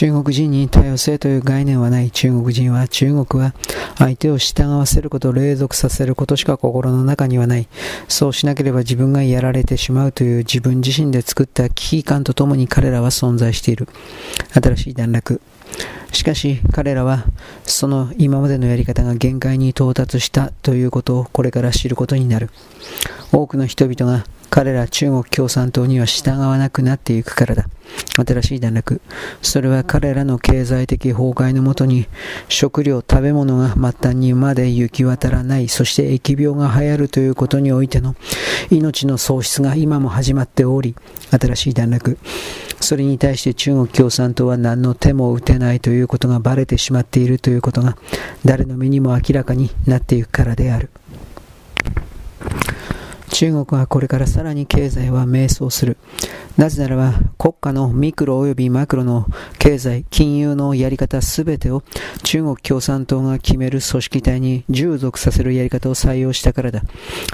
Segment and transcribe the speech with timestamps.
[0.00, 3.52] 中国人に多様性という概念はない中国人は中国は
[3.98, 7.68] 相手を従わせること隷属させることしか心の中にはない
[8.08, 13.88] そうしなければ自分がやられてしまうという自分自身で作った危機感とともに彼らは存在している
[14.54, 15.42] 新しい段落
[16.12, 17.26] しかし彼らは
[17.64, 22.48] その今までのやり方が限界に到達したということをこれから知ることになる
[23.32, 27.66] 多くの人々が彼ら中国共産党には従わなくなっていくからだ。
[28.16, 29.00] 新しい段落。
[29.42, 32.06] それは彼らの経済的崩壊のもとに
[32.48, 38.16] 食料、食べ物が末端にまで行き渡らない、そして疫病が流行るということにおいての
[38.70, 40.94] 命の喪失が今も始まっており、
[41.30, 42.18] 新しい段落。
[42.80, 47.96] それに対して中国共産党は何の手も打てないということがバレてしまっているということが
[48.44, 50.90] 誰の目にも明らかになっていくからである。
[53.32, 55.96] 中国はこれからさらに経済は迷走する。
[56.56, 59.26] なぜならば国家のミクロ及びマクロの
[59.58, 61.82] 経済、金融のやり方すべてを
[62.22, 66.82] 中国共産党が決める組織体に従属させるやり方を採用したからだ。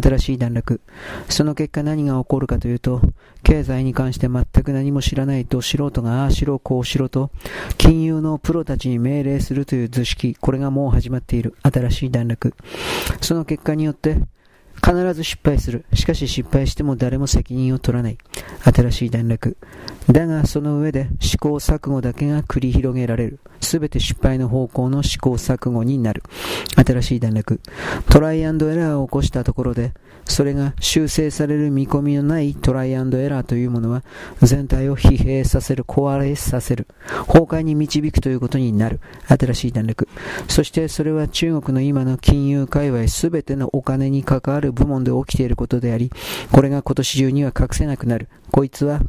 [0.00, 0.80] 新しい段落。
[1.28, 3.00] その結果何が起こるかというと、
[3.42, 7.30] 経済に関して全く何も知らないと素人がああしろこうしろと
[7.78, 11.54] 金融のプロたちに命令するという図式、これがもう始まっている。
[11.62, 12.54] 新しい段落。
[13.20, 14.18] その結果によって
[14.88, 15.84] 必ず失敗する。
[15.92, 18.16] しかし失敗しても誰も責任を取らない。
[18.64, 19.58] 新しい段落。
[20.10, 23.38] だがその上で試行錯誤だけが繰り広げられる。
[23.60, 26.22] すべて失敗の方向の試行錯誤になる。
[26.74, 27.60] 新しい段落。
[28.08, 29.92] トライアンドエラーを起こしたところで、
[30.24, 34.02] それが修正される見込みのないトライアンドエラーというものは、
[34.42, 36.86] 全体を疲弊させる、壊れさせる、
[37.26, 39.00] 崩壊に導くということになる。
[39.26, 40.08] 新しい段落。
[40.48, 46.10] そしてそれは中国の今の金融界隈すべてのお金に関わる部門で起きていることであり、
[46.52, 48.28] これが今年中には隠せなくなる。
[48.50, 49.00] こいつは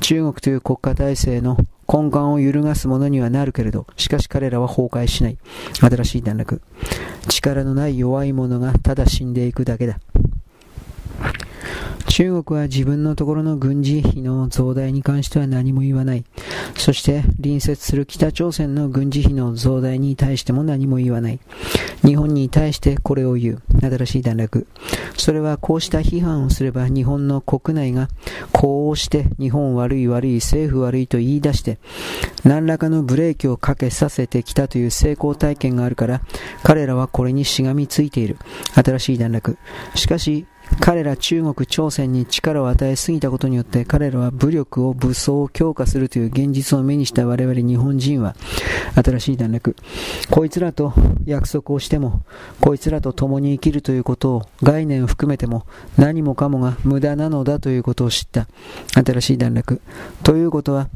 [0.00, 1.56] 中国という国家体制の
[1.92, 5.38] 根幹を揺るがすものにはなるけれど、しかし彼らは崩壊しない。
[5.80, 6.60] 新しい段落。
[7.28, 10.00] 力のない弱い者がただ死んでいくだけだ。
[12.08, 16.24] 中国は自分のところの軍事費の増大に関しては何も言わない。
[16.76, 21.40] そして隣接する北朝鮮の軍事費の増大に対しても何も言わない。
[22.04, 23.62] 日本に対してこれを言う。
[23.80, 24.66] 新しい段落。
[25.16, 28.08] それはこうした批判をすれば日本の国内が
[28.52, 31.78] こうして日本悪い悪い政府悪いと言い出して
[32.44, 36.22] 何らかのブレーキをかけさせてきたという成功体験があるから
[36.62, 38.38] 彼らはこれにしがみついている。
[38.74, 39.58] 新しい段落。
[39.94, 40.46] しかし
[40.80, 48.34] 彼ら中国、朝鮮に力を与えすぎたことによって彼らは武力を武装を強化するという現実を目にした我々日本人は
[49.02, 49.76] 新しい段落。
[50.30, 50.92] こいつらと
[51.24, 52.22] 約束をしても
[52.60, 55.66] こいつらと共に生きるということを概念を含めても
[55.96, 58.48] 何もかもが無駄なのだということを知った。
[58.94, 59.80] 新しい段落。
[60.22, 60.88] ということは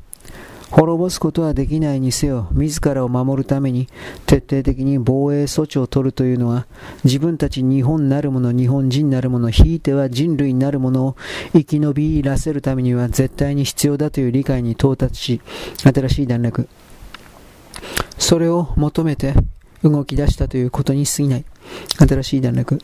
[0.71, 3.89] 滅ぼすことはできないにせよ、自らを守るために
[4.27, 6.67] 徹底的に防衛措置を取るというのは、
[7.05, 11.17] 自分たち日本なるもの、日本人なるもの、ひいては人類なるものを
[11.53, 15.41] 生き延びらせるためには絶対に必要だという理解に到達し、
[15.85, 16.69] 新しい段落。
[18.19, 19.35] それを求めて
[19.83, 21.45] 動き出したということに過ぎない。
[21.99, 22.79] 新しい段落。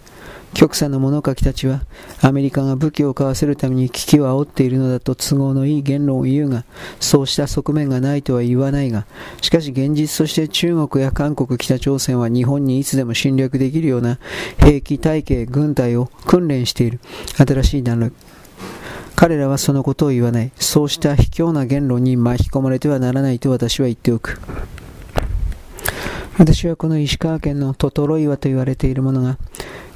[0.54, 1.82] 極左の物書きたちは、
[2.20, 6.64] アメリカが武器を買わせるために危機を煽っているのだと都合のいい言論を言うが、
[7.00, 9.06] そうした側面がないとは言わないが、
[9.40, 14.18] しかし現実として中国や韓国、北朝鮮は日本にいつでも侵略できるような
[14.58, 17.00] 兵器体系、軍隊を訓練している。
[17.36, 18.14] 新しい段落。
[19.16, 20.52] 彼らはそのことを言わない。
[20.56, 24.40] そうした卑怯な言論に巻き込まれてはならないと私は言っておく。
[26.42, 29.38] 私はこの石川県のトトロ岩と言われているものが、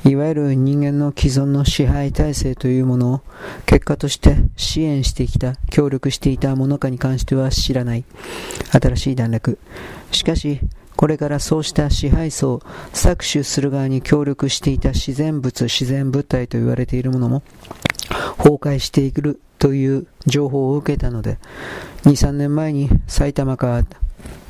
[0.04, 3.20] いわゆる人間の既存の支配体制というものを
[3.66, 8.04] 結果として支援してきた、協力していたものかに関しては知らない。
[8.70, 9.58] 新しい段落。
[10.12, 10.60] しかし、
[10.94, 12.62] これからそうした支配層、
[12.92, 17.42] 搾取する側に協力していた自然物、自然物体と言われているものも
[18.38, 21.38] 崩壊していくという情報を受けたので、
[22.04, 23.82] 2、3年前に埼玉か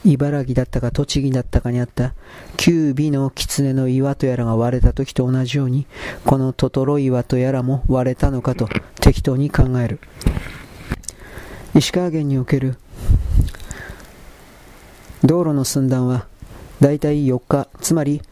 [0.04, 2.14] 茨城だったか栃木だったかにあった
[2.56, 5.86] 九尾の狐の岩とやらが割れた時と同じように
[6.24, 8.68] このトトロ岩とやらも割れたのかと
[9.00, 10.00] 適当に考える。
[11.76, 12.78] 石川県における
[15.22, 16.26] 道路の寸断は
[16.80, 18.22] だいたい4日つまり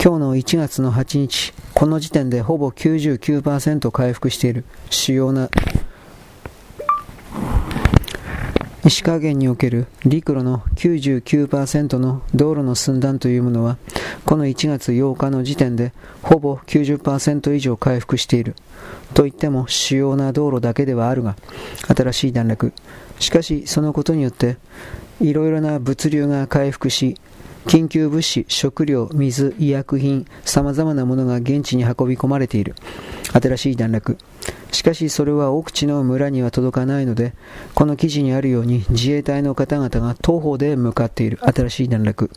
[0.00, 5.48] 今日の1月の8日この時点でほぼ99%回復している主要な
[8.84, 13.78] 石川県における陸路の99%の道路の寸断というものは
[14.26, 15.92] この1月8日の時点で
[16.22, 18.56] ほぼ90%以上回復している
[19.14, 21.36] といっても主要な道路だけではあるが
[21.94, 22.72] 新しい段落
[23.18, 24.56] しかしそのことによって
[25.22, 27.16] いろいろな物流が回復し、
[27.66, 32.74] 緊急物資、食料、水、医薬品、様々なものが現地に運び込まれている。
[33.32, 34.18] 新しい段落。
[34.72, 37.34] しかしそれは奥地の村には届かないので、
[37.74, 41.38] この記事にあるように自衛隊の方々が東方で向かっている。
[41.42, 42.30] 新しい段落。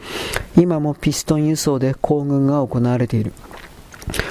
[0.58, 3.34] 今もピストン輸送で行軍が行われている。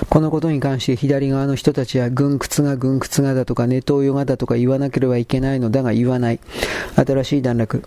[0.08, 6.40] このことに関して左側の人たちは軍屈が軍屈がだとかネトウヨがだとか言わなければいけないのだが言わない。
[6.94, 7.82] 新しい段落。